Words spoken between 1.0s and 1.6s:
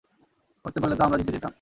আমরা জিতে জেতাম।